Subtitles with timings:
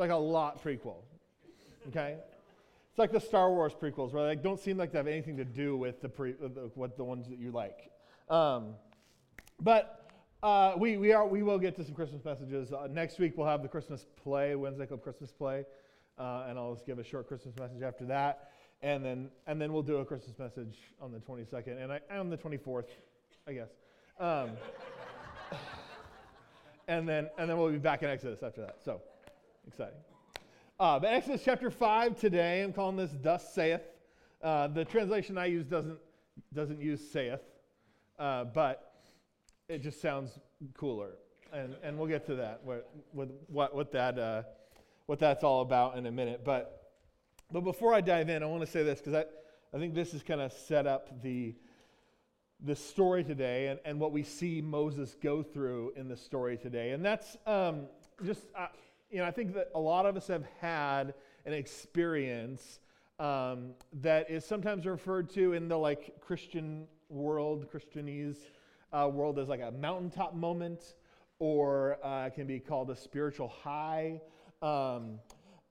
[0.00, 0.96] like a lot prequel.
[1.88, 2.16] Okay?
[2.90, 5.36] It's like the Star Wars prequels, where they like, don't seem like they have anything
[5.36, 7.90] to do with the pre, the, what the ones that you like.
[8.28, 8.74] Um,
[9.60, 10.10] but
[10.42, 12.72] uh, we, we, are, we will get to some Christmas messages.
[12.72, 15.64] Uh, next week we'll have the Christmas play, Wednesday Club Christmas play,
[16.18, 18.50] uh, and I'll just give a short Christmas message after that,
[18.82, 22.30] and then and then we'll do a Christmas message on the 22nd and I, on
[22.30, 22.86] the 24th,
[23.46, 23.68] I guess.
[24.18, 24.50] Um,
[26.88, 28.78] and then and then we'll be back in Exodus after that.
[28.84, 29.00] So
[29.70, 30.00] exciting.
[30.80, 33.82] Uh, but Exodus chapter 5 today, I'm calling this Thus saith.
[34.42, 35.98] Uh, the translation I use doesn't,
[36.52, 37.40] doesn't use saith,
[38.18, 38.94] uh, but
[39.68, 40.40] it just sounds
[40.74, 41.10] cooler.
[41.52, 44.42] And, and we'll get to that, what, what, what, that, uh,
[45.06, 46.40] what that's all about in a minute.
[46.44, 46.90] But,
[47.52, 49.24] but before I dive in, I want to say this because I,
[49.72, 51.54] I think this is kind of set up the,
[52.64, 56.90] the story today and, and what we see Moses go through in the story today.
[56.90, 57.82] And that's um,
[58.24, 58.66] just, uh,
[59.10, 61.14] you know, I think that a lot of us have had
[61.44, 62.78] an experience
[63.18, 68.38] um, that is sometimes referred to in the like Christian world, Christianese
[68.92, 70.94] uh, world, as like a mountaintop moment,
[71.40, 74.20] or uh, can be called a spiritual high.
[74.62, 75.18] Um,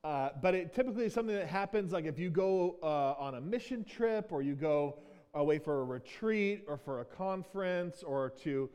[0.03, 3.42] uh, but it typically is something that happens like if you go uh, on a
[3.42, 5.00] mission trip, or you go
[5.34, 8.70] away for a retreat, or for a conference, or to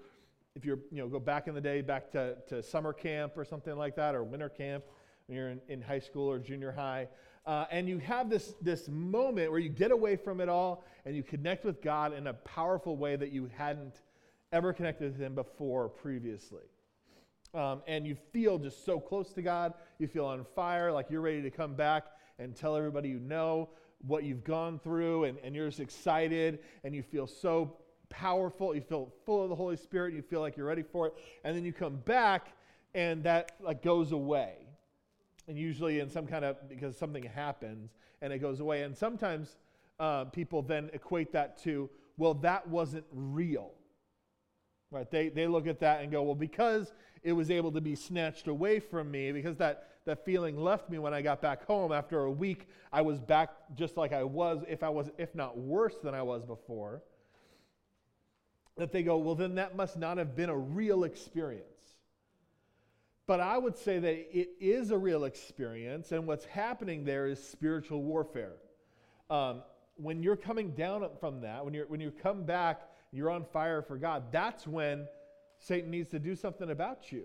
[0.54, 3.44] if you're, you know, go back in the day, back to, to summer camp or
[3.44, 4.84] something like that, or winter camp
[5.26, 7.08] when you're in, in high school or junior high,
[7.46, 11.14] uh, and you have this, this moment where you get away from it all and
[11.14, 14.00] you connect with God in a powerful way that you hadn't
[14.52, 16.62] ever connected with Him before previously.
[17.52, 19.74] Um, and you feel just so close to God.
[19.98, 22.04] You feel on fire, like you're ready to come back
[22.38, 23.70] and tell everybody you know
[24.06, 27.76] what you've gone through, and, and you're just excited, and you feel so
[28.08, 31.14] powerful, you feel full of the Holy Spirit, you feel like you're ready for it,
[31.44, 32.52] and then you come back
[32.94, 34.54] and that like goes away.
[35.48, 37.90] And usually in some kind of because something happens
[38.22, 38.82] and it goes away.
[38.82, 39.56] And sometimes
[40.00, 43.72] uh, people then equate that to, well, that wasn't real.
[44.90, 45.10] Right?
[45.10, 48.46] They, they look at that and go, well, because it was able to be snatched
[48.46, 52.20] away from me, because that, that feeling left me when I got back home after
[52.20, 55.96] a week, I was back just like I was, if I was, if not worse
[56.02, 57.02] than I was before
[58.76, 61.64] that they go, well, then that must not have been a real experience.
[63.26, 67.42] But I would say that it is a real experience, and what's happening there is
[67.42, 68.52] spiritual warfare.
[69.30, 69.62] Um,
[69.96, 73.80] when you're coming down from that, when, you're, when you come back, you're on fire
[73.80, 75.06] for God, that's when
[75.58, 77.24] Satan needs to do something about you.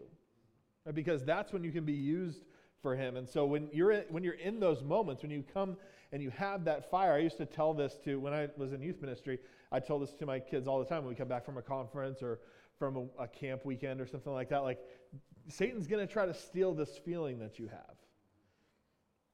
[0.85, 0.95] Right?
[0.95, 2.43] Because that's when you can be used
[2.81, 3.17] for him.
[3.17, 5.75] And so when you're in, when you're in those moments, when you come
[6.11, 8.81] and you have that fire, I used to tell this to when I was in
[8.81, 9.39] youth ministry.
[9.71, 11.61] I told this to my kids all the time when we come back from a
[11.61, 12.39] conference or
[12.77, 14.63] from a, a camp weekend or something like that.
[14.63, 14.79] Like
[15.47, 17.95] Satan's going to try to steal this feeling that you have,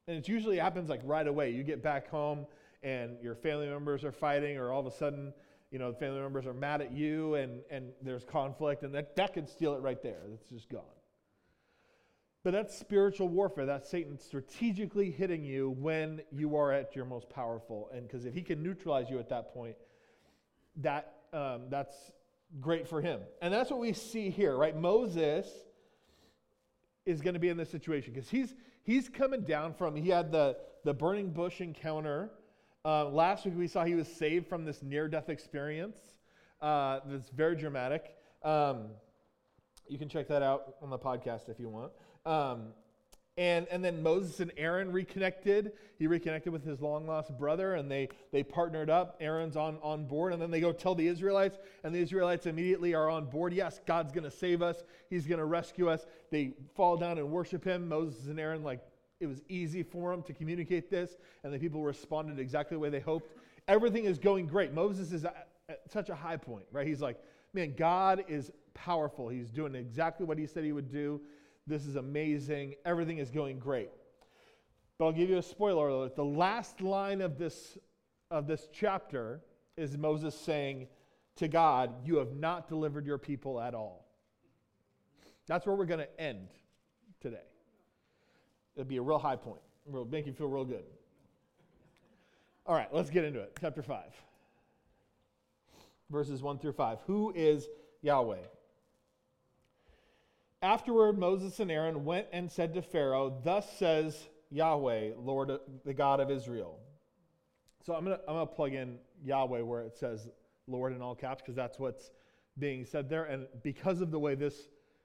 [0.08, 1.52] and it usually happens like right away.
[1.52, 2.46] You get back home
[2.84, 5.34] and your family members are fighting, or all of a sudden
[5.72, 9.34] you know, family members are mad at you and, and there's conflict, and that, that
[9.34, 10.22] can steal it right there.
[10.34, 10.84] It's just gone.
[12.46, 13.66] But that's spiritual warfare.
[13.66, 17.90] That's Satan strategically hitting you when you are at your most powerful.
[17.92, 19.76] And because if he can neutralize you at that point,
[20.76, 21.96] that, um, that's
[22.62, 23.22] great for him.
[23.42, 24.78] And that's what we see here, right?
[24.78, 25.48] Moses
[27.08, 28.54] is going to be in this situation because he's,
[28.84, 32.30] he's coming down from, he had the, the burning bush encounter.
[32.86, 35.98] Uh, last week we saw he was saved from this near death experience
[36.62, 38.16] uh, that's very dramatic.
[38.44, 38.90] Um,
[39.88, 41.92] you can check that out on the podcast if you want.
[42.26, 42.74] Um,
[43.38, 45.74] and, and then Moses and Aaron reconnected.
[46.00, 49.18] He reconnected with his long lost brother and they, they partnered up.
[49.20, 50.32] Aaron's on, on board.
[50.32, 53.54] And then they go tell the Israelites, and the Israelites immediately are on board.
[53.54, 56.06] Yes, God's going to save us, He's going to rescue us.
[56.32, 57.90] They fall down and worship Him.
[57.90, 58.80] Moses and Aaron, like,
[59.20, 62.90] it was easy for them to communicate this, and the people responded exactly the way
[62.90, 63.34] they hoped.
[63.68, 64.74] Everything is going great.
[64.74, 66.86] Moses is at, at such a high point, right?
[66.86, 67.18] He's like,
[67.54, 69.30] man, God is powerful.
[69.30, 71.22] He's doing exactly what He said He would do.
[71.68, 72.76] This is amazing.
[72.86, 73.90] Everything is going great.
[74.98, 76.16] But I'll give you a spoiler alert.
[76.16, 77.78] The last line of this,
[78.32, 79.42] of this chapter
[79.76, 80.88] is Moses saying
[81.38, 84.06] to God, You have not delivered your people at all.
[85.48, 86.48] That's where we're going to end
[87.20, 87.38] today.
[88.76, 89.62] It'll be a real high point.
[89.88, 90.84] It'll make you feel real good.
[92.66, 93.56] All right, let's get into it.
[93.62, 94.04] Chapter 5,
[96.10, 97.00] verses 1 through 5.
[97.06, 97.68] Who is
[98.02, 98.38] Yahweh?
[100.66, 104.18] Afterward, Moses and Aaron went and said to Pharaoh, Thus says
[104.50, 105.52] Yahweh, Lord,
[105.86, 106.80] the God of Israel.
[107.86, 110.28] So I'm going to I'm gonna plug in Yahweh where it says
[110.68, 112.10] Lord in all caps because that's what's
[112.58, 113.26] being said there.
[113.26, 114.56] And because of the way this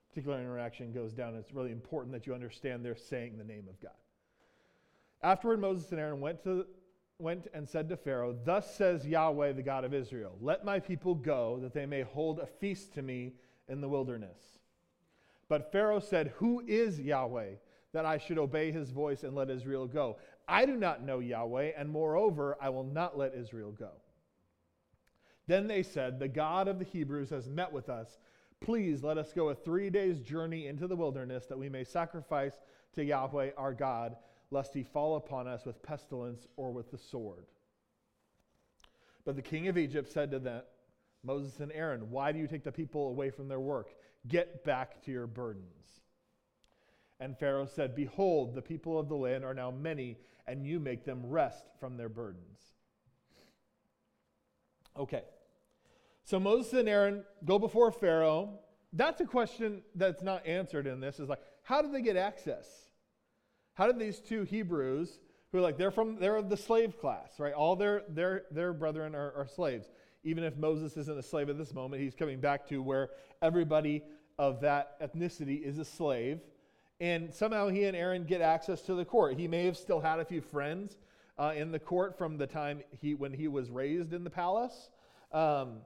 [0.09, 3.79] particular interaction goes down, it's really important that you understand they're saying the name of
[3.83, 3.93] God.
[5.23, 6.65] Afterward, Moses and Aaron went, to,
[7.19, 11.15] went and said to Pharaoh, Thus says Yahweh, the God of Israel, Let my people
[11.15, 13.35] go, that they may hold a feast to me
[13.69, 14.60] in the wilderness.
[15.51, 17.57] But Pharaoh said, Who is Yahweh,
[17.93, 20.17] that I should obey his voice and let Israel go?
[20.49, 23.91] I do not know Yahweh, and moreover, I will not let Israel go.
[25.49, 28.21] Then they said, The God of the Hebrews has met with us.
[28.61, 32.55] Please let us go a three days' journey into the wilderness that we may sacrifice
[32.95, 34.15] to Yahweh our God
[34.53, 37.47] lest he fall upon us with pestilence or with the sword.
[39.25, 40.63] But the king of Egypt said to them,
[41.25, 43.91] Moses and Aaron, Why do you take the people away from their work?
[44.29, 46.01] Get back to your burdens.
[47.19, 51.05] And Pharaoh said, Behold, the people of the land are now many, and you make
[51.05, 52.61] them rest from their burdens.
[54.99, 55.23] Okay.
[56.25, 58.59] So Moses and Aaron go before Pharaoh.
[58.93, 61.21] That's a question that's not answered in this.
[61.21, 62.67] Is like, how did they get access?
[63.75, 65.21] How did these two Hebrews,
[65.53, 67.53] who are like they're from they're of the slave class, right?
[67.53, 69.89] All their their their brethren are, are slaves.
[70.23, 74.03] Even if Moses isn't a slave at this moment, he's coming back to where everybody
[74.39, 76.41] of that ethnicity is a slave.
[77.01, 79.39] And somehow he and Aaron get access to the court.
[79.39, 80.97] He may have still had a few friends
[81.39, 84.91] uh, in the court from the time he when he was raised in the palace.
[85.33, 85.79] Um,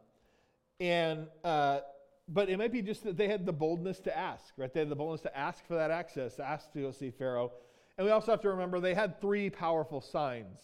[0.81, 1.81] and uh,
[2.29, 4.73] but it might be just that they had the boldness to ask, right?
[4.73, 7.53] They had the boldness to ask for that access, to ask to go see Pharaoh.
[7.97, 10.59] And we also have to remember they had three powerful signs.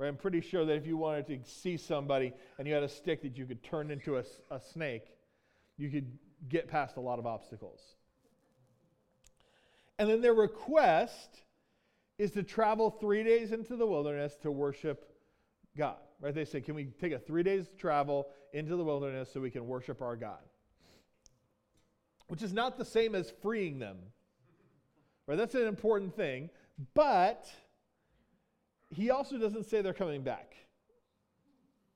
[0.00, 0.08] Right?
[0.08, 3.20] I'm pretty sure that if you wanted to see somebody and you had a stick
[3.20, 5.04] that you could turn into a, a snake,
[5.76, 6.10] you could
[6.48, 7.82] get past a lot of obstacles.
[9.98, 11.42] And then their request
[12.16, 15.14] is to travel three days into the wilderness to worship
[15.76, 15.98] God.
[16.18, 16.34] Right?
[16.34, 19.66] They say, Can we take a three days travel into the wilderness so we can
[19.66, 20.40] worship our God?
[22.28, 23.98] Which is not the same as freeing them.
[25.26, 25.36] Right?
[25.36, 26.48] That's an important thing.
[26.94, 27.46] But
[28.90, 30.54] he also doesn't say they're coming back.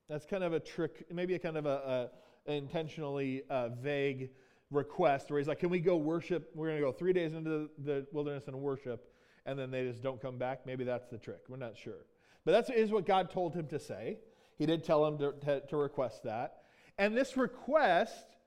[0.09, 2.09] That's kind of a trick, maybe a kind of a,
[2.47, 4.29] a intentionally uh, vague
[4.71, 6.51] request where he's like, Can we go worship?
[6.53, 9.11] We're going to go three days into the wilderness and worship,
[9.45, 10.65] and then they just don't come back.
[10.65, 11.41] Maybe that's the trick.
[11.49, 12.05] We're not sure.
[12.45, 14.19] But that is what God told him to say.
[14.57, 16.61] He did tell him to, to, to request that.
[16.97, 18.37] And this request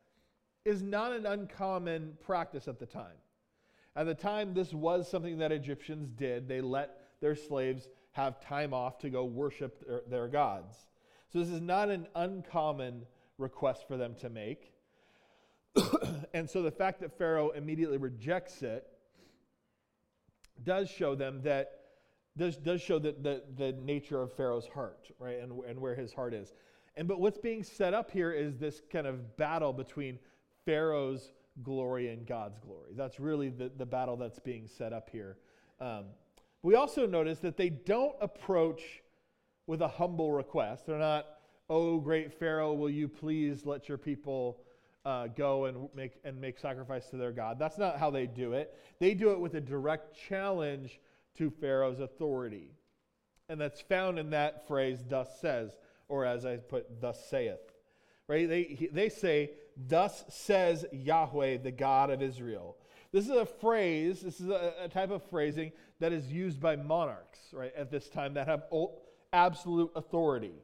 [0.65, 3.17] is not an uncommon practice at the time.
[3.97, 6.49] At the time, this was something that Egyptians did.
[6.49, 10.75] They let their slaves have time off to go worship their, their gods.
[11.32, 13.06] So, this is not an uncommon
[13.38, 14.73] request for them to make.
[16.35, 18.87] and so, the fact that Pharaoh immediately rejects it
[20.65, 21.73] does show them that
[22.37, 26.12] does, does show that the, the nature of Pharaoh's heart, right, and, and where his
[26.12, 26.53] heart is.
[26.97, 30.19] And but what's being set up here is this kind of battle between
[30.64, 31.31] Pharaoh's
[31.62, 32.94] glory and God's glory.
[32.97, 35.37] That's really the, the battle that's being set up here.
[35.81, 36.06] Um,
[36.63, 38.83] we also notice that they don't approach
[39.67, 40.87] with a humble request.
[40.87, 41.27] They're not,
[41.69, 44.61] oh, great Pharaoh, will you please let your people
[45.05, 47.59] uh, go and make, and make sacrifice to their God?
[47.59, 48.75] That's not how they do it.
[48.99, 51.01] They do it with a direct challenge
[51.37, 52.73] to Pharaoh's authority.
[53.49, 55.77] And that's found in that phrase, thus says,
[56.09, 57.61] or as I put, thus saith.
[58.27, 58.49] Right?
[58.49, 59.53] They, they say,
[59.87, 62.77] Thus says Yahweh, the God of Israel.
[63.13, 66.77] This is a phrase, this is a, a type of phrasing that is used by
[66.77, 68.64] monarchs, right, at this time that have
[69.33, 70.55] absolute authority.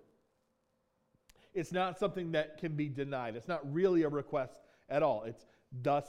[1.52, 3.36] It's not something that can be denied.
[3.36, 5.24] It's not really a request at all.
[5.24, 5.46] It's
[5.82, 6.06] thus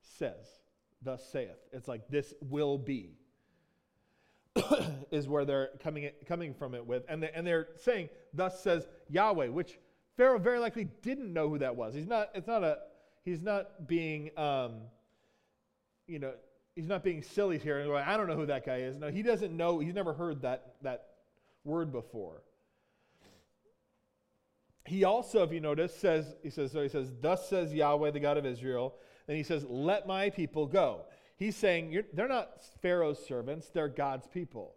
[0.00, 0.46] says,
[1.02, 1.58] thus saith.
[1.72, 3.16] It's like this will be.
[5.10, 9.48] is where they're coming coming from it with, and and they're saying, "Thus says Yahweh,"
[9.48, 9.78] which
[10.16, 11.94] Pharaoh very likely didn't know who that was.
[11.94, 12.78] He's not, it's not a,
[13.24, 14.74] he's not being, um,
[16.06, 16.34] you know,
[16.74, 18.96] he's not being silly here and going, I don't know who that guy is.
[18.96, 21.06] No, he doesn't know, he's never heard that, that
[21.64, 22.42] word before.
[24.84, 28.20] He also, if you notice, says, he says, so he says, Thus says Yahweh, the
[28.20, 28.96] God of Israel.
[29.26, 31.02] Then he says, Let my people go.
[31.36, 34.74] He's saying, they're not Pharaoh's servants, they're God's people.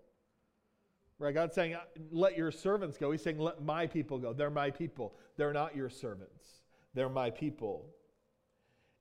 [1.17, 1.33] Right?
[1.33, 3.11] God's saying, uh, let your servants go.
[3.11, 4.33] He's saying, let my people go.
[4.33, 5.15] They're my people.
[5.37, 6.45] They're not your servants.
[6.93, 7.85] They're my people.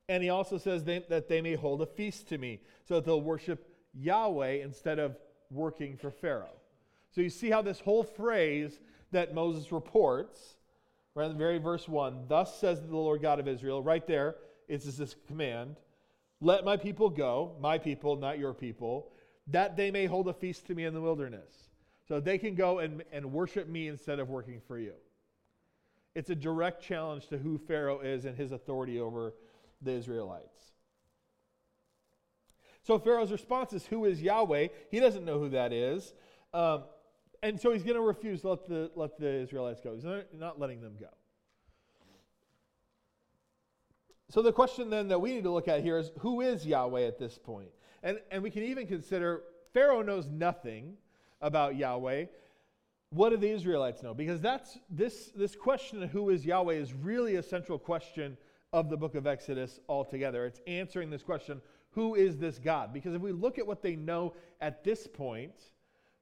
[0.08, 3.04] And he also says they, that they may hold a feast to me so that
[3.04, 5.16] they'll worship Yahweh instead of
[5.50, 6.61] working for Pharaoh.
[7.14, 8.80] So you see how this whole phrase
[9.12, 10.56] that Moses reports,
[11.14, 14.37] right in the very verse 1, thus says the Lord God of Israel, right there,
[14.68, 15.76] it's this command
[16.40, 19.11] let my people go, my people, not your people,
[19.46, 21.70] that they may hold a feast to me in the wilderness.
[22.06, 24.92] So they can go and, and worship me instead of working for you.
[26.14, 29.32] It's a direct challenge to who Pharaoh is and his authority over
[29.85, 30.73] the Israelites.
[32.83, 34.69] So Pharaoh's response is, Who is Yahweh?
[34.91, 36.14] He doesn't know who that is.
[36.53, 36.85] Um,
[37.43, 39.95] and so he's going to refuse to let the, let the Israelites go.
[39.95, 41.09] He's not, letting them go.
[44.31, 47.03] So the question then that we need to look at here is who is Yahweh
[47.03, 47.69] at this point?
[48.03, 50.95] And, and we can even consider Pharaoh knows nothing
[51.41, 52.26] about Yahweh.
[53.11, 54.14] What do the Israelites know?
[54.14, 58.37] Because that's this, this question of who is Yahweh is really a central question
[58.75, 60.45] of the book of Exodus altogether.
[60.45, 61.62] It's answering this question
[61.93, 62.93] who is this God?
[62.93, 65.52] Because if we look at what they know at this point,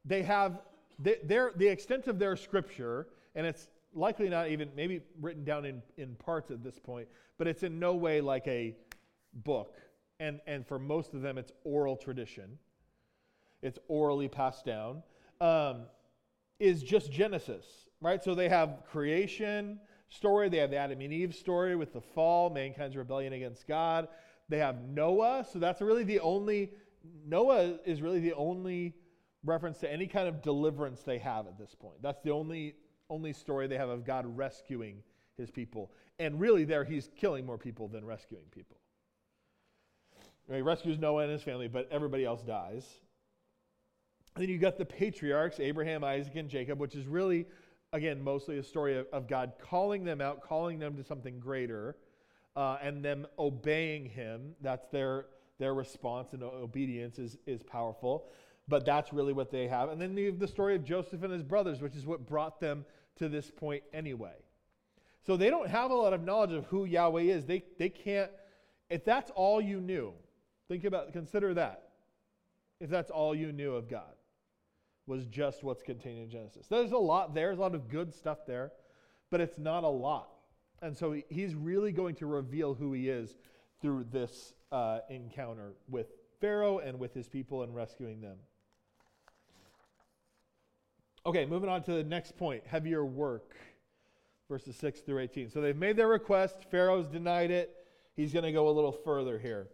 [0.05, 0.61] they have
[0.99, 5.83] they, the extent of their scripture, and it's likely not even maybe written down in,
[5.97, 8.77] in parts at this point, but it's in no way like a
[9.33, 9.79] book.
[10.21, 12.59] And, and for most of them, it's oral tradition,
[13.63, 15.03] it's orally passed down,
[15.41, 15.85] um,
[16.61, 17.65] is just Genesis,
[18.03, 18.23] right?
[18.23, 19.81] So they have creation
[20.15, 24.09] story, they have the Adam and Eve story with the fall, mankind's rebellion against God.
[24.49, 26.73] They have Noah, so that's really the only,
[27.27, 28.95] Noah is really the only
[29.45, 32.03] reference to any kind of deliverance they have at this point.
[32.03, 32.75] That's the only
[33.13, 35.03] only story they have of God rescuing
[35.37, 35.93] his people.
[36.19, 38.79] And really, there he's killing more people than rescuing people.
[40.51, 42.87] He rescues Noah and his family, but everybody else dies.
[44.37, 47.47] Then you've got the patriarchs, Abraham, Isaac, and Jacob, which is really,
[47.93, 51.97] again, mostly a story of, of God calling them out, calling them to something greater,
[52.57, 54.55] uh, and them obeying him.
[54.61, 55.27] That's their,
[55.59, 58.27] their response, and obedience is, is powerful
[58.69, 59.89] but that's really what they have.
[59.89, 62.61] And then you have the story of Joseph and his brothers, which is what brought
[62.61, 62.85] them
[63.17, 64.35] to this point anyway.
[65.27, 67.47] So they don't have a lot of knowledge of who Yahweh is.
[67.47, 68.31] They, they can't,
[68.91, 70.13] if that's all you knew,
[70.69, 71.89] think about, consider that.
[72.81, 74.15] If that's all you knew of God,
[75.07, 76.67] was just what's contained in Genesis.
[76.69, 78.73] There's a lot there, there's a lot of good stuff there,
[79.31, 80.29] but it's not a lot.
[80.81, 83.37] And so he's really going to reveal who he is
[83.81, 86.07] through this uh, encounter with
[86.41, 88.37] Pharaoh and with his people and rescuing them.
[91.25, 93.55] Okay, moving on to the next point heavier work,
[94.49, 95.51] verses 6 through 18.
[95.51, 97.77] So they've made their request, Pharaoh's denied it.
[98.17, 99.69] He's going to go a little further here.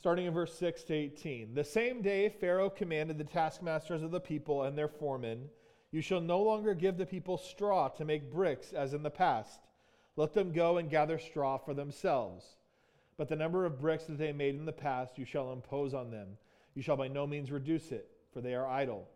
[0.00, 1.52] Starting in verse 6 to 18.
[1.52, 5.50] The same day Pharaoh commanded the taskmasters of the people and their foremen,
[5.90, 9.60] You shall no longer give the people straw to make bricks as in the past.
[10.16, 12.46] Let them go and gather straw for themselves.
[13.18, 16.10] But the number of bricks that they made in the past you shall impose on
[16.10, 16.38] them.
[16.74, 19.06] You shall by no means reduce it, for they are idle.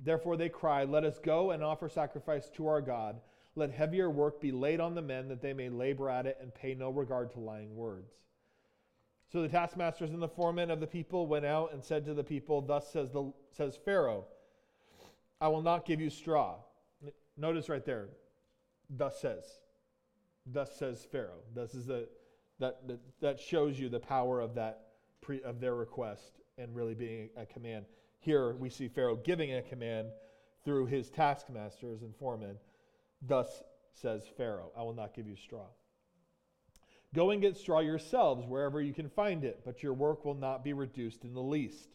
[0.00, 3.20] Therefore they cried, Let us go and offer sacrifice to our God.
[3.54, 6.52] Let heavier work be laid on the men, that they may labor at it and
[6.52, 8.12] pay no regard to lying words.
[9.32, 12.24] So the taskmasters and the foremen of the people went out and said to the
[12.24, 14.24] people, Thus says, the, says Pharaoh,
[15.40, 16.56] I will not give you straw.
[17.36, 18.08] Notice right there,
[18.90, 19.44] thus says.
[20.46, 21.42] Thus says Pharaoh.
[21.54, 22.08] This is the,
[22.58, 24.88] that, that, that shows you the power of that
[25.20, 27.84] pre, of their request and really being a command.
[28.18, 30.08] Here we see Pharaoh giving a command
[30.64, 32.56] through his taskmasters and foremen.
[33.22, 35.66] Thus says Pharaoh, I will not give you straw.
[37.14, 40.62] Go and get straw yourselves wherever you can find it, but your work will not
[40.62, 41.88] be reduced in the least.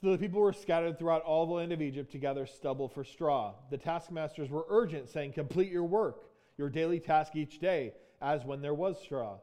[0.00, 3.04] So the people were scattered throughout all the land of Egypt to gather stubble for
[3.04, 3.54] straw.
[3.70, 8.62] The taskmasters were urgent, saying, Complete your work, your daily task each day, as when
[8.62, 9.38] there was straw.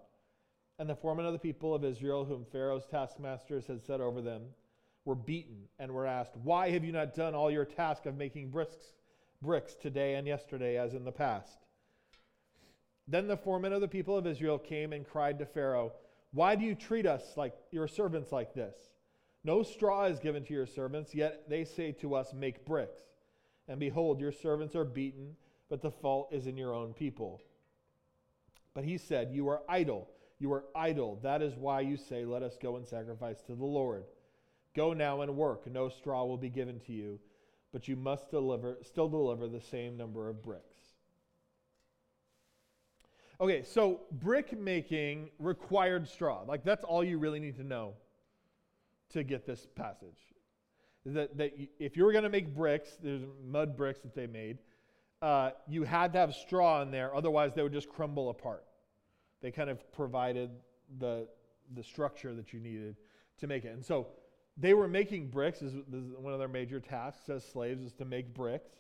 [0.80, 4.44] And the foremen of the people of Israel, whom Pharaoh's taskmasters had set over them,
[5.04, 8.50] were beaten and were asked, Why have you not done all your task of making
[8.50, 8.94] bricks,
[9.42, 11.65] bricks today and yesterday as in the past?
[13.08, 15.94] Then the foremen of the people of Israel came and cried to Pharaoh,
[16.32, 18.76] Why do you treat us like your servants like this?
[19.44, 23.04] No straw is given to your servants, yet they say to us, Make bricks.
[23.68, 25.36] And behold, your servants are beaten,
[25.70, 27.42] but the fault is in your own people.
[28.74, 30.10] But he said, You are idle.
[30.40, 31.20] You are idle.
[31.22, 34.06] That is why you say, Let us go and sacrifice to the Lord.
[34.76, 35.68] Go now and work.
[35.72, 37.20] No straw will be given to you,
[37.72, 40.75] but you must deliver, still deliver the same number of bricks.
[43.40, 46.42] Okay, so brick making required straw.
[46.48, 47.94] Like that's all you really need to know
[49.10, 50.20] to get this passage.
[51.06, 54.60] That, that if you were going to make bricks, there's mud bricks that they made,
[55.22, 58.64] uh, you had to have straw in there, otherwise they would just crumble apart.
[59.42, 60.50] They kind of provided
[60.98, 61.28] the,
[61.74, 62.96] the structure that you needed
[63.40, 63.74] to make it.
[63.74, 64.08] And so
[64.58, 65.74] they were making bricks is,
[66.18, 68.72] one of their major tasks as slaves is to make bricks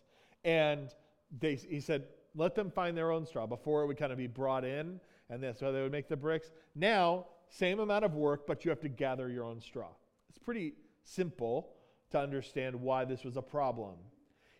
[0.45, 0.93] and
[1.39, 2.05] they, he said
[2.35, 4.99] let them find their own straw before it would kind of be brought in
[5.29, 6.51] and that's why they would make the bricks.
[6.75, 9.89] Now same amount of work but you have to gather your own straw.
[10.29, 10.73] It's pretty
[11.03, 11.69] simple
[12.11, 13.95] to understand why this was a problem.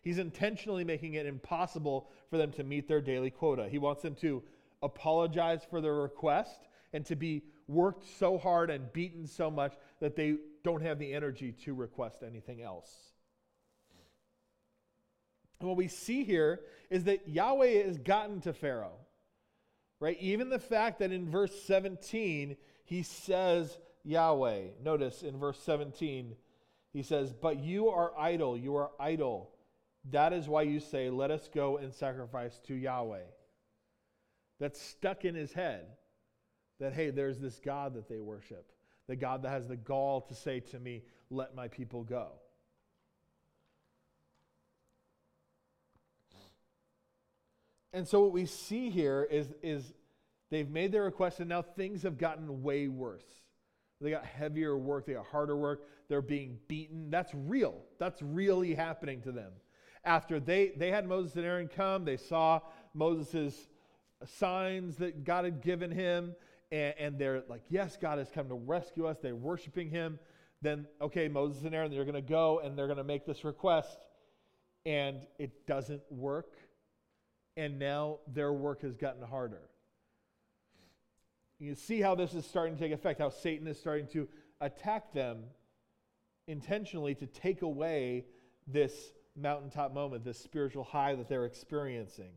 [0.02, 3.68] He's intentionally making it impossible for them to meet their daily quota.
[3.68, 4.42] He wants them to
[4.82, 10.14] apologize for their request and to be worked so hard and beaten so much that
[10.14, 13.15] they don't have the energy to request anything else.
[15.60, 16.60] What we see here
[16.90, 18.98] is that Yahweh has gotten to Pharaoh.
[19.98, 20.18] Right?
[20.20, 24.68] Even the fact that in verse 17 he says Yahweh.
[24.82, 26.36] Notice in verse 17
[26.92, 29.52] he says, "But you are idle, you are idle.
[30.10, 33.24] That is why you say, let us go and sacrifice to Yahweh."
[34.58, 35.96] That's stuck in his head.
[36.78, 38.72] That hey, there's this God that they worship.
[39.06, 42.32] The God that has the gall to say to me, "Let my people go."
[47.96, 49.94] And so what we see here is, is
[50.50, 53.24] they've made their request and now things have gotten way worse.
[54.02, 57.08] They got heavier work, they got harder work, they're being beaten.
[57.08, 57.80] That's real.
[57.98, 59.50] That's really happening to them.
[60.04, 62.60] After they, they had Moses and Aaron come, they saw
[62.92, 63.66] Moses'
[64.26, 66.36] signs that God had given him,
[66.70, 69.16] and, and they're like, Yes, God has come to rescue us.
[69.22, 70.18] They're worshiping him.
[70.60, 73.42] Then, okay, Moses and Aaron, they're going to go and they're going to make this
[73.42, 73.96] request,
[74.84, 76.52] and it doesn't work
[77.56, 79.62] and now their work has gotten harder.
[81.58, 84.28] You see how this is starting to take effect, how Satan is starting to
[84.60, 85.44] attack them
[86.46, 88.26] intentionally to take away
[88.66, 92.32] this mountaintop moment, this spiritual high that they're experiencing.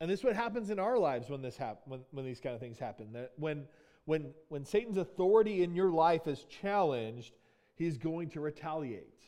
[0.00, 2.54] And this is what happens in our lives when this hap- when, when these kind
[2.54, 3.12] of things happen.
[3.12, 3.66] That when
[4.06, 7.34] when when Satan's authority in your life is challenged,
[7.74, 9.20] he's going to retaliate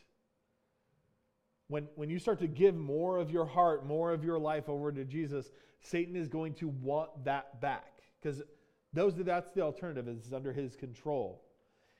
[1.72, 4.92] when, when you start to give more of your heart, more of your life over
[4.92, 5.50] to Jesus,
[5.80, 8.42] Satan is going to want that back because
[8.92, 11.42] those that's the alternative is under his control.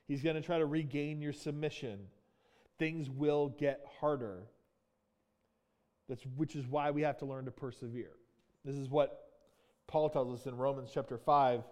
[0.07, 2.01] He's going to try to regain your submission.
[2.77, 4.43] Things will get harder.
[6.07, 8.11] That's which is why we have to learn to persevere.
[8.63, 9.23] This is what
[9.87, 11.63] Paul tells us in Romans chapter 5,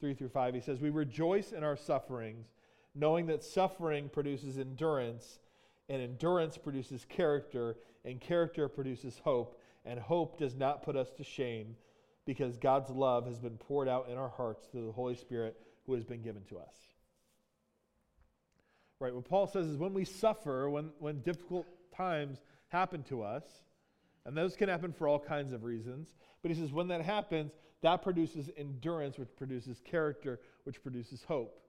[0.00, 0.54] 3 through 5.
[0.54, 2.46] He says, We rejoice in our sufferings,
[2.94, 5.40] knowing that suffering produces endurance
[5.88, 11.24] and endurance produces character, and character produces hope, and hope does not put us to
[11.24, 11.76] shame
[12.26, 15.94] because God's love has been poured out in our hearts through the Holy Spirit who
[15.94, 16.74] has been given to us.
[19.00, 23.44] Right, what Paul says is when we suffer, when, when difficult times happen to us,
[24.24, 27.52] and those can happen for all kinds of reasons, but he says when that happens,
[27.82, 31.60] that produces endurance, which produces character, which produces hope.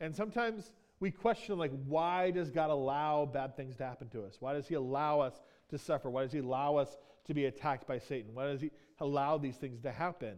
[0.00, 4.36] And sometimes we question like why does god allow bad things to happen to us?
[4.38, 6.08] Why does he allow us to suffer?
[6.08, 8.32] Why does he allow us to be attacked by satan?
[8.34, 10.36] Why does he allow these things to happen?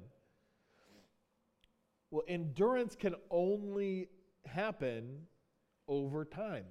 [2.11, 4.09] Well endurance can only
[4.47, 5.27] happen
[5.87, 6.65] over time.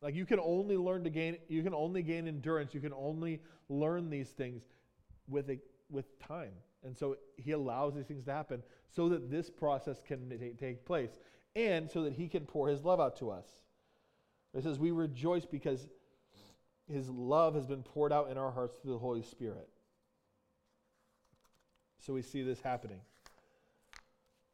[0.00, 2.72] Like you can only learn to gain you can only gain endurance.
[2.72, 4.62] You can only learn these things
[5.28, 5.58] with a,
[5.90, 6.54] with time.
[6.82, 10.86] And so he allows these things to happen so that this process can t- take
[10.86, 11.10] place
[11.54, 13.46] and so that he can pour his love out to us.
[14.54, 15.86] It says, We rejoice because
[16.90, 19.68] his love has been poured out in our hearts through the Holy Spirit.
[21.98, 23.00] So we see this happening.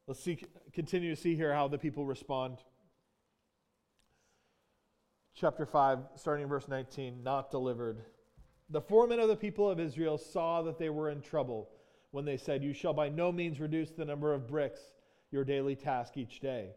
[0.06, 0.38] Let's see,
[0.72, 2.58] continue to see here how the people respond.
[5.34, 7.98] Chapter 5, starting in verse 19, not delivered.
[8.70, 11.70] The foremen of the people of Israel saw that they were in trouble
[12.11, 14.80] when they said, You shall by no means reduce the number of bricks,
[15.30, 16.70] your daily task each day.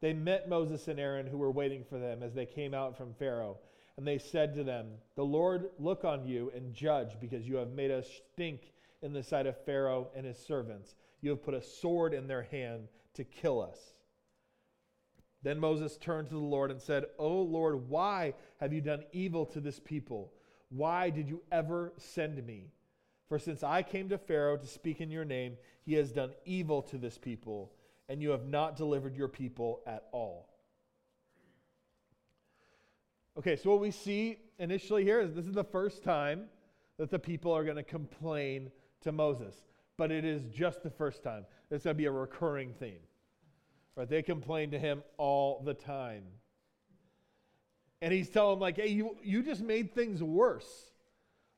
[0.00, 3.14] They met Moses and Aaron, who were waiting for them as they came out from
[3.14, 3.58] Pharaoh.
[3.96, 7.70] And they said to them, The Lord look on you and judge, because you have
[7.70, 10.94] made us stink in the sight of Pharaoh and his servants.
[11.20, 13.78] You have put a sword in their hand to kill us.
[15.42, 19.46] Then Moses turned to the Lord and said, O Lord, why have you done evil
[19.46, 20.32] to this people?
[20.68, 22.70] Why did you ever send me?
[23.28, 26.82] For since I came to Pharaoh to speak in your name, he has done evil
[26.82, 27.72] to this people
[28.08, 30.48] and you have not delivered your people at all.
[33.38, 36.46] Okay, so what we see initially here is this is the first time
[36.98, 38.70] that the people are going to complain
[39.02, 39.54] to Moses,
[39.96, 41.46] but it is just the first time.
[41.70, 42.98] It's going to be a recurring theme.
[43.94, 44.08] Right?
[44.08, 46.24] They complain to him all the time.
[48.00, 50.92] And he's telling them, like, hey, you, you just made things worse.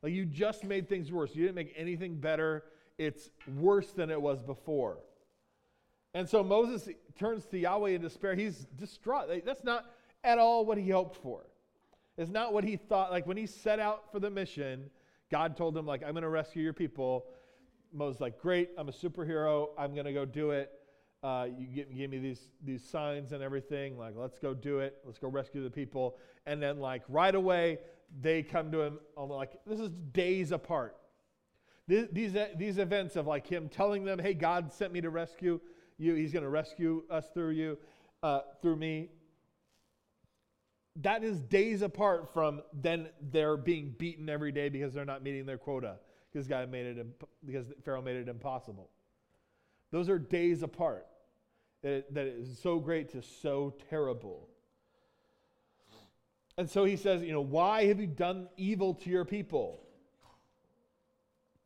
[0.03, 1.35] Like, you just made things worse.
[1.35, 2.65] You didn't make anything better.
[2.99, 4.99] It's worse than it was before.
[6.15, 8.35] And so Moses turns to Yahweh in despair.
[8.35, 9.45] He's distraught.
[9.45, 9.87] That's not
[10.25, 11.47] at all what he hoped for.
[12.19, 13.11] It's not what he thought.
[13.11, 14.91] Like when he set out for the mission,
[15.31, 17.27] God told him, like, I'm going to rescue your people.
[17.93, 19.69] Moses like, great, I'm a superhero.
[19.79, 20.73] I'm going to go do it.
[21.23, 23.97] Uh, you give, give me these, these signs and everything.
[23.97, 24.99] Like, let's go do it.
[25.05, 26.17] Let's go rescue the people.
[26.47, 27.79] And then, like, right away,
[28.21, 30.97] they come to him, like, this is days apart.
[31.87, 35.61] These, these, these events of, like, him telling them, hey, God sent me to rescue
[36.01, 36.15] you.
[36.15, 37.79] He's going to rescue us through you,
[38.23, 39.11] uh, through me.
[40.97, 45.47] That is days apart from then they're being beaten every day because they're not meeting
[45.47, 45.99] their quota
[46.33, 48.91] because God made it imp- because Pharaoh made it impossible.
[49.91, 51.07] Those are days apart.
[51.83, 54.49] That, it, that is so great to so terrible.
[56.59, 59.81] And so he says, you know, why have you done evil to your people?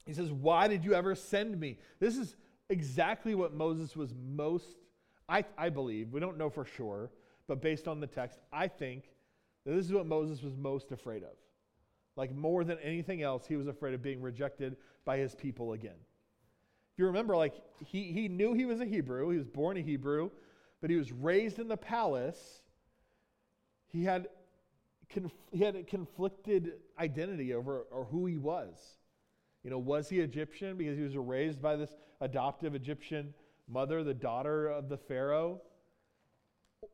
[0.07, 1.79] He says, Why did you ever send me?
[1.99, 2.37] This is
[2.71, 4.77] exactly what Moses was most,
[5.29, 7.11] I, I believe, we don't know for sure,
[7.47, 9.05] but based on the text, I think
[9.65, 11.37] that this is what Moses was most afraid of.
[12.17, 15.97] Like more than anything else, he was afraid of being rejected by his people again.
[16.93, 19.81] If you remember, like he, he knew he was a Hebrew, he was born a
[19.81, 20.31] Hebrew,
[20.81, 22.63] but he was raised in the palace.
[23.89, 24.29] He had,
[25.11, 28.77] conf- he had a conflicted identity over or who he was.
[29.65, 33.33] You know, was he Egyptian because he was raised by this adoptive Egyptian
[33.67, 35.63] mother, the daughter of the Pharaoh?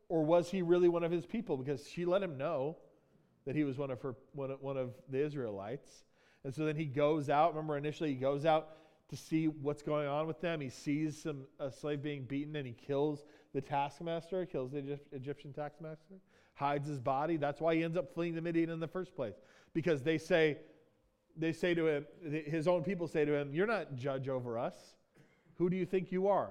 [0.08, 2.76] Or was he really one of his people because she let him know
[3.44, 6.04] that he was one of her one of, one of the Israelites?
[6.44, 7.54] And so then he goes out.
[7.54, 8.76] Remember, initially he goes out
[9.08, 10.60] to see what's going on with them.
[10.60, 15.52] He sees some a slave being beaten, and he kills the taskmaster, kills the Egyptian
[15.52, 16.14] taskmaster,
[16.54, 17.36] hides his body.
[17.36, 19.34] That's why he ends up fleeing to Midian in the first place,
[19.74, 20.58] because they say,
[21.36, 24.74] they say to him, his own people say to him, You're not judge over us.
[25.56, 26.50] Who do you think you are?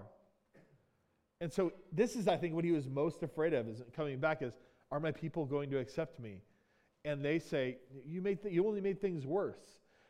[1.41, 4.41] And so this is, I think, what he was most afraid of is coming back
[4.41, 4.53] is,
[4.91, 6.41] Are my people going to accept me?
[7.05, 9.59] And they say, You, made th- you only made things worse.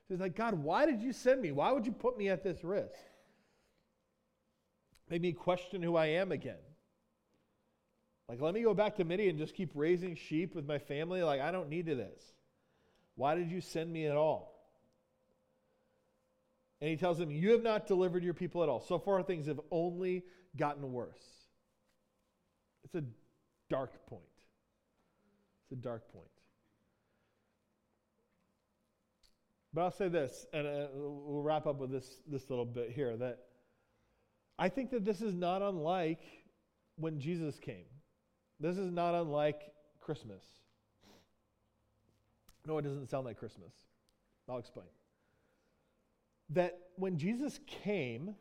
[0.08, 1.52] So he's like, God, why did you send me?
[1.52, 2.96] Why would you put me at this risk?
[5.10, 6.58] Made me question who I am again.
[8.28, 11.24] Like, let me go back to Midian and just keep raising sheep with my family.
[11.24, 12.22] Like, I don't need to this.
[13.16, 14.59] Why did you send me at all?
[16.82, 18.80] And he tells them, You have not delivered your people at all.
[18.80, 20.24] So far, things have only
[20.56, 21.22] gotten worse.
[22.84, 23.04] It's a
[23.70, 24.24] dark point.
[25.64, 26.26] It's a dark point.
[29.74, 33.16] But I'll say this, and uh, we'll wrap up with this, this little bit here
[33.18, 33.40] that
[34.58, 36.22] I think that this is not unlike
[36.96, 37.86] when Jesus came.
[38.60, 39.62] This is not unlike
[40.02, 40.44] Christmas.
[42.66, 43.74] No, it doesn't sound like Christmas.
[44.50, 44.88] I'll explain
[46.50, 48.36] that when Jesus came,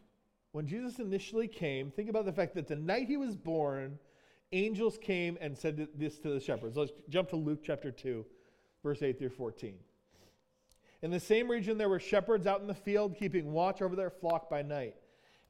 [0.52, 3.98] when Jesus initially came, think about the fact that the night he was born,
[4.52, 6.76] angels came and said this to the shepherds.
[6.76, 8.24] Let's jump to Luke chapter 2,
[8.82, 9.74] verse 8 through 14.
[11.02, 14.10] In the same region, there were shepherds out in the field keeping watch over their
[14.10, 14.96] flock by night.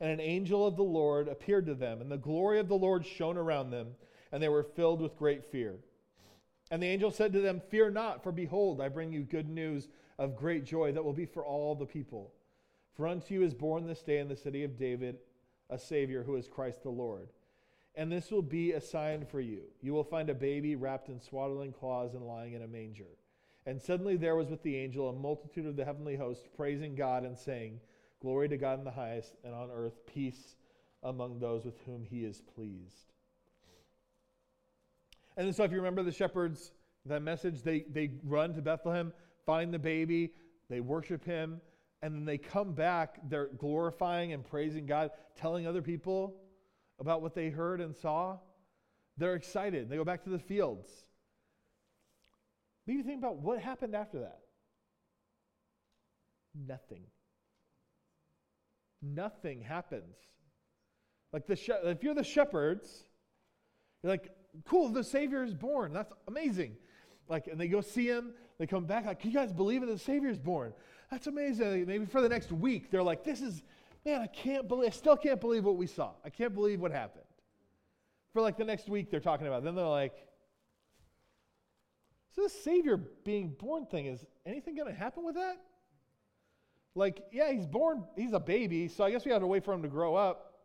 [0.00, 3.04] And an angel of the Lord appeared to them, and the glory of the Lord
[3.04, 3.88] shone around them,
[4.30, 5.76] and they were filled with great fear.
[6.70, 9.88] And the angel said to them, Fear not, for behold, I bring you good news
[10.18, 12.32] of great joy that will be for all the people.
[12.98, 15.18] For unto you is born this day in the city of David
[15.70, 17.28] a Savior who is Christ the Lord.
[17.94, 19.62] And this will be a sign for you.
[19.80, 23.06] You will find a baby wrapped in swaddling cloths and lying in a manger.
[23.66, 27.22] And suddenly there was with the angel a multitude of the heavenly host praising God
[27.22, 27.78] and saying,
[28.20, 30.56] Glory to God in the highest, and on earth peace
[31.04, 33.12] among those with whom he is pleased.
[35.36, 36.72] And so, if you remember the shepherds,
[37.06, 39.12] that message, they, they run to Bethlehem,
[39.46, 40.32] find the baby,
[40.68, 41.60] they worship him,
[42.02, 46.36] and then they come back, they're glorifying and praising God, telling other people
[47.00, 48.38] about what they heard and saw.
[49.16, 49.88] They're excited.
[49.88, 50.88] They go back to the fields.
[52.86, 54.40] But you think about what happened after that.
[56.66, 57.02] Nothing.
[59.02, 60.16] Nothing happens.
[61.32, 63.04] Like the she- if you're the shepherds,
[64.02, 64.30] you're like,
[64.64, 65.92] cool, the Savior is born.
[65.92, 66.76] That's amazing.
[67.28, 68.32] Like, and they go see him.
[68.58, 69.86] They come back like, can you guys believe it?
[69.86, 70.72] The Savior is born.
[71.10, 71.86] That's amazing.
[71.86, 73.62] Maybe for the next week, they're like, this is,
[74.04, 76.10] man, I can't believe, I still can't believe what we saw.
[76.24, 77.24] I can't believe what happened.
[78.32, 79.58] For like the next week, they're talking about.
[79.58, 79.64] It.
[79.64, 80.14] Then they're like,
[82.34, 85.56] so the Savior being born thing, is anything going to happen with that?
[86.94, 89.72] Like, yeah, he's born, he's a baby, so I guess we have to wait for
[89.72, 90.60] him to grow up.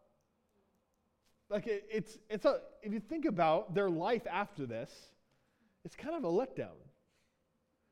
[1.50, 4.92] Like, it, it's, it's a, if you think about their life after this,
[5.86, 6.76] it's kind of a letdown.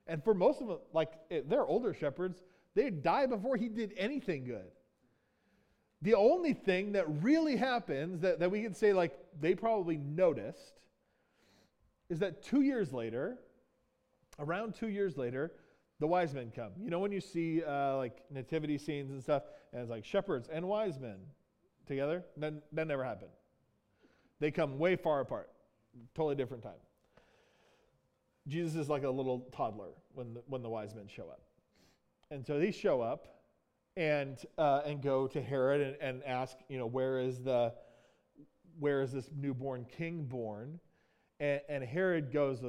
[0.07, 2.41] And for most of them, like eh, they're older shepherds,
[2.75, 4.71] they die before he did anything good.
[6.01, 10.79] The only thing that really happens that, that we can say, like, they probably noticed
[12.09, 13.37] is that two years later,
[14.39, 15.51] around two years later,
[15.99, 16.71] the wise men come.
[16.81, 20.49] You know, when you see uh, like nativity scenes and stuff, and it's like shepherds
[20.51, 21.17] and wise men
[21.85, 23.31] together, then that never happened.
[24.39, 25.51] They come way far apart,
[26.15, 26.73] totally different time.
[28.51, 31.41] Jesus is like a little toddler when the, when the wise men show up.
[32.29, 33.27] And so they show up
[33.95, 37.73] and, uh, and go to Herod and, and ask, you know, where is the,
[38.79, 40.79] where is this newborn king born?
[41.39, 42.61] And, and Herod goes,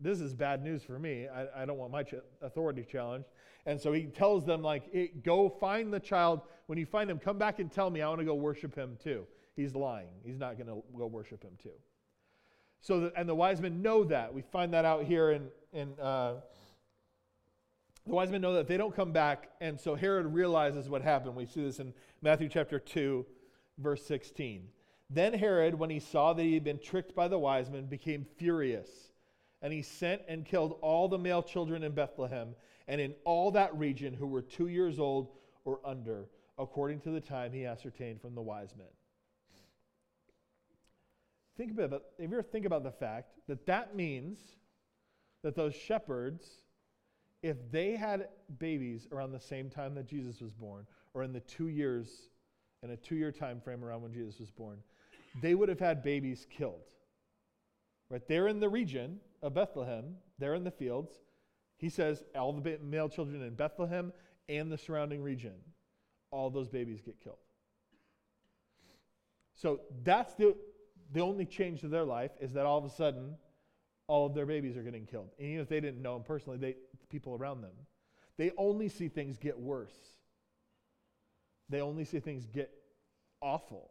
[0.00, 1.28] this is bad news for me.
[1.28, 3.28] I, I don't want my ch- authority challenged.
[3.64, 6.40] And so he tells them, like, go find the child.
[6.66, 8.02] When you find him, come back and tell me.
[8.02, 9.24] I want to go worship him too.
[9.54, 10.08] He's lying.
[10.24, 11.70] He's not going to go worship him too.
[12.82, 14.34] So, and the wise men know that.
[14.34, 16.34] We find that out here in, in uh,
[18.04, 19.50] the wise men know that they don't come back.
[19.60, 21.36] And so Herod realizes what happened.
[21.36, 23.24] We see this in Matthew chapter 2,
[23.78, 24.66] verse 16.
[25.08, 28.26] Then Herod, when he saw that he had been tricked by the wise men, became
[28.36, 28.90] furious.
[29.62, 32.56] And he sent and killed all the male children in Bethlehem
[32.88, 35.28] and in all that region who were two years old
[35.64, 36.26] or under,
[36.58, 38.88] according to the time he ascertained from the wise men.
[41.56, 44.38] Think about it, if you ever think about the fact that that means
[45.42, 46.46] that those shepherds,
[47.42, 51.40] if they had babies around the same time that Jesus was born, or in the
[51.40, 52.30] two years,
[52.82, 54.78] in a two-year time frame around when Jesus was born,
[55.42, 56.84] they would have had babies killed.
[58.08, 58.26] Right?
[58.26, 61.12] They're in the region of Bethlehem, they're in the fields.
[61.76, 64.12] He says all the male children in Bethlehem
[64.48, 65.54] and the surrounding region,
[66.30, 67.38] all those babies get killed.
[69.54, 70.56] So that's the
[71.12, 73.36] the only change to their life is that all of a sudden,
[74.06, 75.28] all of their babies are getting killed.
[75.38, 77.72] And even if they didn't know them personally, they, the people around them,
[78.38, 79.94] they only see things get worse.
[81.68, 82.70] They only see things get
[83.40, 83.90] awful.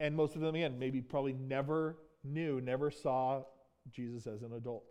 [0.00, 3.42] And most of them, again, maybe probably never knew, never saw
[3.90, 4.84] Jesus as an adult,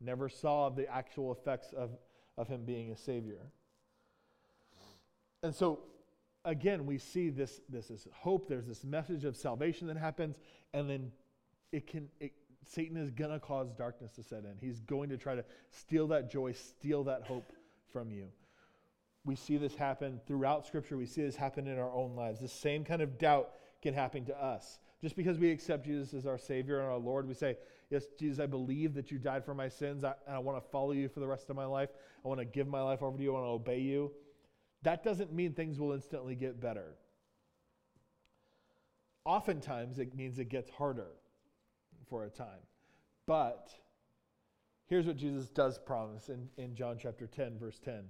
[0.00, 1.90] never saw the actual effects of,
[2.36, 3.40] of him being a savior.
[5.42, 5.80] And so
[6.44, 10.36] again, we see this, this, this hope, there's this message of salvation that happens,
[10.72, 11.12] and then
[11.72, 12.32] it can, it,
[12.66, 14.54] Satan is to cause darkness to set in.
[14.60, 17.52] He's going to try to steal that joy, steal that hope
[17.92, 18.28] from you.
[19.24, 20.96] We see this happen throughout Scripture.
[20.96, 22.40] We see this happen in our own lives.
[22.40, 23.50] The same kind of doubt
[23.80, 24.78] can happen to us.
[25.00, 27.56] Just because we accept Jesus as our Savior and our Lord, we say,
[27.90, 30.70] Yes, Jesus, I believe that you died for my sins, I, and I want to
[30.70, 31.90] follow you for the rest of my life.
[32.24, 33.36] I want to give my life over to you.
[33.36, 34.12] I want to obey you.
[34.82, 36.94] That doesn't mean things will instantly get better.
[39.24, 41.12] Oftentimes, it means it gets harder
[42.08, 42.66] for a time.
[43.26, 43.70] But
[44.88, 48.02] here's what Jesus does promise in, in John chapter 10, verse 10.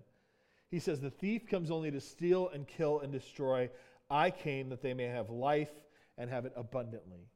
[0.70, 3.68] He says, The thief comes only to steal and kill and destroy.
[4.10, 5.70] I came that they may have life
[6.16, 7.28] and have it abundantly.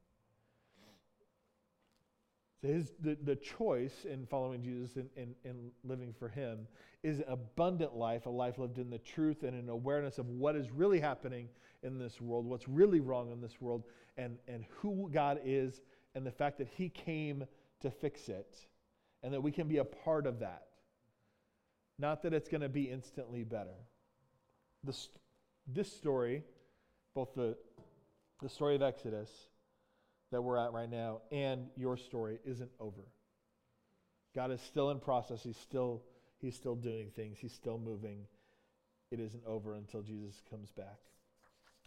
[2.63, 6.67] So his, the, the choice in following Jesus and, and, and living for him
[7.03, 10.57] is an abundant life, a life lived in the truth and an awareness of what
[10.57, 11.49] is really happening
[11.83, 13.85] in this world, what's really wrong in this world,
[14.17, 15.83] and, and who God is,
[16.15, 17.45] and the fact that he came
[17.83, 18.67] to fix it,
[19.23, 20.63] and that we can be a part of that.
[21.99, 23.77] Not that it's going to be instantly better.
[24.83, 25.11] This,
[25.67, 26.43] this story,
[27.15, 27.57] both the,
[28.43, 29.31] the story of Exodus
[30.33, 33.03] that we're at right now and your story isn't over.
[34.35, 35.43] God is still in process.
[35.43, 36.03] He's still,
[36.39, 37.39] he's still doing things.
[37.41, 38.27] He's still moving.
[39.11, 40.99] It isn't over until Jesus comes back.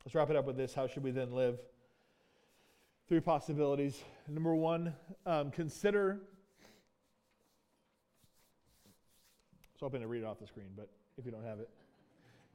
[0.06, 0.74] Let's wrap it up with this.
[0.74, 1.60] How should we then live?
[3.08, 4.02] Three possibilities.
[4.28, 4.94] Number one,
[5.26, 6.20] um, consider.
[9.62, 11.70] I was hoping to read it off the screen, but if you don't have it,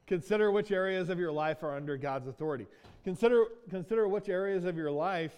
[0.07, 2.67] consider which areas of your life are under God's authority.
[3.03, 5.33] Consider, consider which areas of your life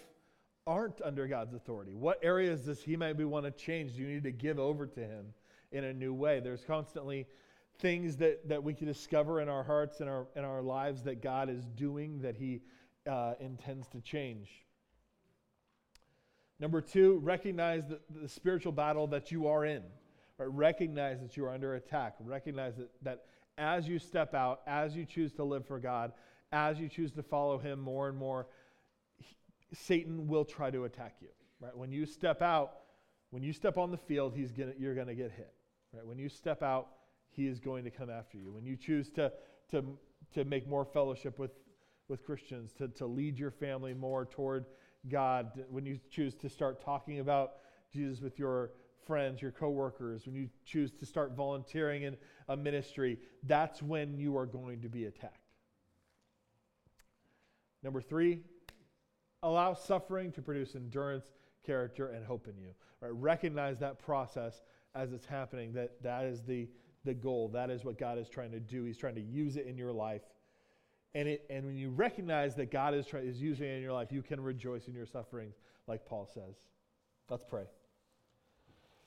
[0.68, 1.94] aren't under God's authority?
[1.94, 3.94] What areas does He maybe want to change?
[3.94, 5.32] Do you need to give over to Him
[5.72, 6.38] in a new way?
[6.38, 7.26] There's constantly
[7.78, 11.22] things that, that we can discover in our hearts and our, in our lives that
[11.22, 12.60] God is doing that He
[13.10, 14.50] uh, intends to change.
[16.60, 19.82] Number two, recognize the, the spiritual battle that you are in.
[20.36, 20.50] Right?
[20.50, 22.16] Recognize that you are under attack.
[22.20, 23.24] Recognize that, that
[23.56, 26.12] as you step out, as you choose to live for God,
[26.52, 28.46] as you choose to follow Him more and more,
[29.72, 31.28] Satan will try to attack you.
[31.60, 31.76] Right?
[31.76, 32.72] When you step out,
[33.30, 35.52] when you step on the field, he's gonna, you're going to get hit.
[35.92, 36.06] Right?
[36.06, 36.88] When you step out,
[37.30, 38.52] he is going to come after you.
[38.52, 39.32] When you choose to,
[39.70, 39.84] to,
[40.34, 41.52] to make more fellowship with,
[42.08, 44.66] with Christians, to, to lead your family more toward
[45.08, 47.52] God, when you choose to start talking about
[47.92, 48.72] Jesus with your
[49.06, 52.16] friends, your coworkers, when you choose to start volunteering in
[52.48, 55.34] a ministry, that's when you are going to be attacked.
[57.82, 58.40] Number three,
[59.42, 61.26] Allow suffering to produce endurance,
[61.64, 62.70] character, and hope in you.
[63.00, 63.12] Right?
[63.12, 64.62] Recognize that process
[64.94, 66.68] as it's happening, that that is the,
[67.04, 67.48] the goal.
[67.48, 68.84] That is what God is trying to do.
[68.84, 70.22] He's trying to use it in your life.
[71.14, 73.92] And, it, and when you recognize that God is, try, is using it in your
[73.92, 75.54] life, you can rejoice in your sufferings,
[75.86, 76.56] like Paul says.
[77.30, 77.64] Let's pray.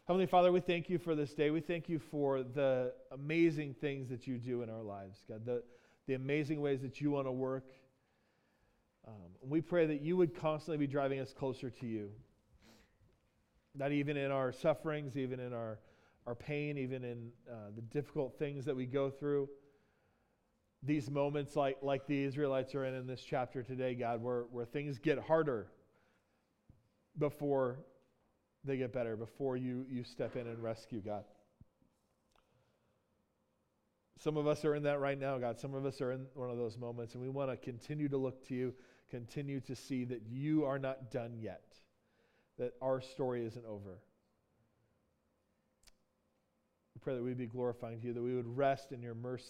[0.07, 1.51] Heavenly Father, we thank you for this day.
[1.51, 5.63] We thank you for the amazing things that you do in our lives, God, the,
[6.07, 7.65] the amazing ways that you want to work
[9.07, 12.09] Um, we pray that you would constantly be driving us closer to you.
[13.75, 15.79] That even in our sufferings, even in our,
[16.27, 19.49] our pain, even in uh, the difficult things that we go through,
[20.83, 24.65] these moments like, like the Israelites are in in this chapter today, God, where, where
[24.65, 25.67] things get harder
[27.17, 27.79] before
[28.63, 31.23] they get better, before you, you step in and rescue, God.
[34.19, 35.59] Some of us are in that right now, God.
[35.59, 38.17] Some of us are in one of those moments, and we want to continue to
[38.17, 38.73] look to you,
[39.11, 41.75] continue to see that you are not done yet,
[42.57, 43.99] that our story isn't over.
[46.95, 49.45] We pray that we'd be glorifying to you, that we would rest in your mercy